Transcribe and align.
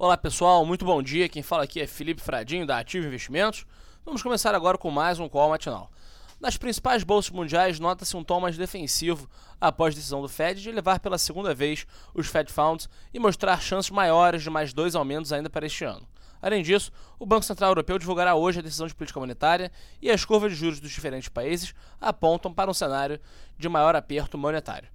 Olá 0.00 0.16
pessoal, 0.16 0.64
muito 0.64 0.84
bom 0.84 1.02
dia. 1.02 1.28
Quem 1.28 1.42
fala 1.42 1.64
aqui 1.64 1.80
é 1.80 1.86
Felipe 1.88 2.22
Fradinho 2.22 2.64
da 2.64 2.78
Ativo 2.78 3.08
Investimentos. 3.08 3.66
Vamos 4.04 4.22
começar 4.22 4.54
agora 4.54 4.78
com 4.78 4.92
mais 4.92 5.18
um 5.18 5.28
call 5.28 5.48
matinal. 5.48 5.90
Nas 6.40 6.56
principais 6.56 7.02
bolsas 7.02 7.32
mundiais, 7.32 7.80
nota-se 7.80 8.16
um 8.16 8.22
tom 8.22 8.38
mais 8.38 8.56
defensivo 8.56 9.28
após 9.60 9.92
a 9.92 9.96
decisão 9.96 10.22
do 10.22 10.28
Fed 10.28 10.62
de 10.62 10.70
levar 10.70 11.00
pela 11.00 11.18
segunda 11.18 11.52
vez 11.52 11.84
os 12.14 12.28
Fed 12.28 12.52
Funds 12.52 12.88
e 13.12 13.18
mostrar 13.18 13.60
chances 13.60 13.90
maiores 13.90 14.44
de 14.44 14.50
mais 14.50 14.72
dois 14.72 14.94
aumentos 14.94 15.32
ainda 15.32 15.50
para 15.50 15.66
este 15.66 15.82
ano. 15.82 16.06
Além 16.40 16.62
disso, 16.62 16.92
o 17.18 17.26
Banco 17.26 17.44
Central 17.44 17.70
Europeu 17.70 17.98
divulgará 17.98 18.36
hoje 18.36 18.60
a 18.60 18.62
decisão 18.62 18.86
de 18.86 18.94
política 18.94 19.18
monetária 19.18 19.72
e 20.00 20.12
as 20.12 20.24
curvas 20.24 20.52
de 20.52 20.58
juros 20.58 20.78
dos 20.78 20.92
diferentes 20.92 21.28
países 21.28 21.74
apontam 22.00 22.54
para 22.54 22.70
um 22.70 22.74
cenário 22.74 23.18
de 23.58 23.68
maior 23.68 23.96
aperto 23.96 24.38
monetário. 24.38 24.88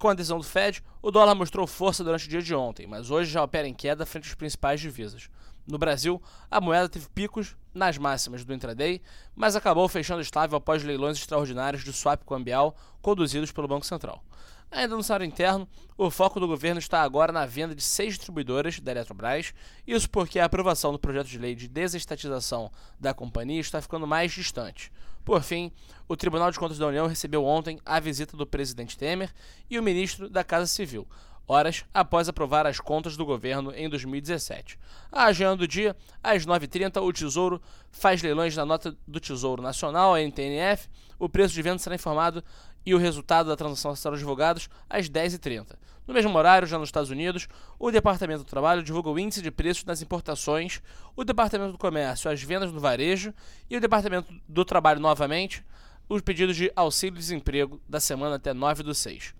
Com 0.00 0.08
a 0.08 0.14
decisão 0.14 0.38
do 0.38 0.44
Fed, 0.44 0.82
o 1.02 1.10
dólar 1.10 1.34
mostrou 1.34 1.66
força 1.66 2.02
durante 2.02 2.24
o 2.24 2.30
dia 2.30 2.40
de 2.40 2.54
ontem, 2.54 2.86
mas 2.86 3.10
hoje 3.10 3.30
já 3.30 3.44
opera 3.44 3.68
em 3.68 3.74
queda 3.74 4.06
frente 4.06 4.28
às 4.28 4.34
principais 4.34 4.80
divisas. 4.80 5.28
No 5.66 5.76
Brasil, 5.76 6.22
a 6.50 6.58
moeda 6.58 6.88
teve 6.88 7.06
picos 7.10 7.54
nas 7.74 7.98
máximas 7.98 8.42
do 8.42 8.54
intraday, 8.54 9.02
mas 9.36 9.56
acabou 9.56 9.86
fechando 9.90 10.22
estável 10.22 10.56
após 10.56 10.82
leilões 10.82 11.18
extraordinários 11.18 11.84
de 11.84 11.92
swap 11.92 12.24
cambial 12.24 12.74
conduzidos 13.02 13.52
pelo 13.52 13.68
Banco 13.68 13.84
Central. 13.84 14.24
Ainda 14.70 14.96
no 14.96 15.02
cenário 15.02 15.26
interno, 15.26 15.68
o 15.98 16.10
foco 16.10 16.40
do 16.40 16.48
governo 16.48 16.78
está 16.78 17.02
agora 17.02 17.30
na 17.30 17.44
venda 17.44 17.74
de 17.74 17.82
seis 17.82 18.14
distribuidoras 18.14 18.80
da 18.80 18.92
Eletrobras, 18.92 19.52
isso 19.86 20.08
porque 20.08 20.38
a 20.40 20.46
aprovação 20.46 20.92
do 20.92 20.98
projeto 20.98 21.26
de 21.26 21.38
lei 21.38 21.54
de 21.54 21.68
desestatização 21.68 22.72
da 22.98 23.12
companhia 23.12 23.60
está 23.60 23.82
ficando 23.82 24.06
mais 24.06 24.32
distante. 24.32 24.90
Por 25.24 25.42
fim, 25.42 25.70
o 26.08 26.16
Tribunal 26.16 26.50
de 26.50 26.58
Contas 26.58 26.78
da 26.78 26.86
União 26.86 27.06
recebeu 27.06 27.44
ontem 27.44 27.78
a 27.84 28.00
visita 28.00 28.36
do 28.36 28.46
presidente 28.46 28.96
Temer 28.96 29.32
e 29.68 29.78
o 29.78 29.82
ministro 29.82 30.28
da 30.28 30.42
Casa 30.42 30.66
Civil, 30.66 31.06
horas 31.46 31.84
após 31.92 32.28
aprovar 32.28 32.66
as 32.66 32.78
contas 32.78 33.16
do 33.16 33.26
governo 33.26 33.72
em 33.74 33.88
2017. 33.88 34.78
A 35.10 35.24
agenda 35.24 35.56
do 35.56 35.68
dia, 35.68 35.96
às 36.22 36.46
9h30, 36.46 37.02
o 37.02 37.12
Tesouro 37.12 37.60
faz 37.90 38.22
leilões 38.22 38.56
na 38.56 38.64
nota 38.64 38.96
do 39.06 39.20
Tesouro 39.20 39.62
Nacional, 39.62 40.14
a 40.14 40.20
NTNF. 40.20 40.88
O 41.18 41.28
preço 41.28 41.54
de 41.54 41.62
venda 41.62 41.78
será 41.78 41.96
informado 41.96 42.42
e 42.86 42.94
o 42.94 42.98
resultado 42.98 43.48
da 43.48 43.56
transação 43.56 43.94
será 43.94 44.16
divulgados 44.16 44.68
às 44.88 45.08
10h30. 45.10 45.76
No 46.10 46.14
mesmo 46.14 46.36
horário, 46.36 46.66
já 46.66 46.76
nos 46.76 46.88
Estados 46.88 47.08
Unidos, 47.08 47.46
o 47.78 47.88
Departamento 47.88 48.42
do 48.42 48.48
Trabalho 48.48 48.82
divulga 48.82 49.08
o 49.08 49.16
índice 49.16 49.40
de 49.40 49.48
preços 49.48 49.84
das 49.84 50.02
importações, 50.02 50.82
o 51.14 51.22
Departamento 51.22 51.70
do 51.70 51.78
Comércio 51.78 52.28
as 52.28 52.42
vendas 52.42 52.72
no 52.72 52.80
varejo 52.80 53.32
e 53.70 53.76
o 53.76 53.80
Departamento 53.80 54.26
do 54.48 54.64
Trabalho 54.64 54.98
novamente 54.98 55.64
os 56.08 56.20
pedidos 56.20 56.56
de 56.56 56.68
auxílio-desemprego 56.74 57.80
da 57.88 58.00
semana 58.00 58.34
até 58.34 58.52
9 58.52 58.82
do 58.82 58.92
6. 58.92 59.36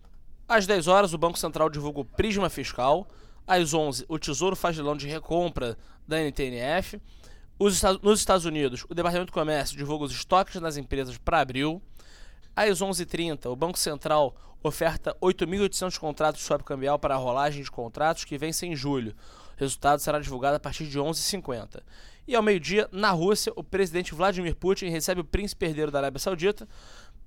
Às 0.46 0.64
10 0.64 0.86
horas, 0.86 1.12
o 1.12 1.18
Banco 1.18 1.36
Central 1.40 1.68
divulga 1.68 2.02
o 2.02 2.04
Prisma 2.04 2.48
Fiscal. 2.48 3.04
Às 3.48 3.74
11, 3.74 4.04
o 4.08 4.16
Tesouro 4.16 4.54
faz 4.54 4.76
leilão 4.76 4.96
de 4.96 5.08
recompra 5.08 5.76
da 6.06 6.20
NTNF. 6.20 7.00
nos 8.00 8.20
Estados 8.20 8.44
Unidos, 8.44 8.86
o 8.88 8.94
Departamento 8.94 9.32
do 9.32 9.34
Comércio 9.34 9.76
divulga 9.76 10.04
os 10.04 10.12
estoques 10.12 10.60
das 10.60 10.76
empresas 10.76 11.18
para 11.18 11.40
abril. 11.40 11.82
Às 12.68 12.82
11h30, 12.82 13.46
o 13.46 13.56
Banco 13.56 13.78
Central 13.78 14.34
oferta 14.62 15.16
8.800 15.18 15.98
contratos 15.98 16.42
de 16.42 16.46
swap 16.46 16.62
cambial 16.62 16.98
para 16.98 17.14
a 17.14 17.16
rolagem 17.16 17.62
de 17.62 17.70
contratos 17.70 18.26
que 18.26 18.36
vencem 18.36 18.72
em 18.72 18.76
julho. 18.76 19.14
O 19.56 19.60
resultado 19.60 19.98
será 20.00 20.18
divulgado 20.20 20.56
a 20.56 20.60
partir 20.60 20.84
de 20.84 20.98
11h50. 20.98 21.80
E 22.28 22.36
ao 22.36 22.42
meio-dia, 22.42 22.86
na 22.92 23.12
Rússia, 23.12 23.50
o 23.56 23.64
presidente 23.64 24.14
Vladimir 24.14 24.54
Putin 24.54 24.90
recebe 24.90 25.22
o 25.22 25.24
príncipe 25.24 25.64
herdeiro 25.64 25.90
da 25.90 26.00
Arábia 26.00 26.18
Saudita 26.18 26.68